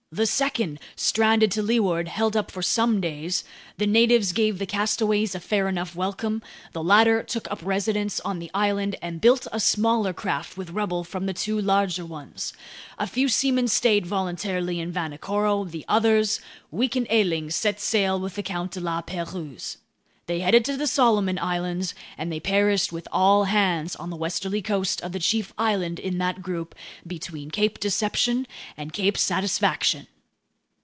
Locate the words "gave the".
4.33-4.65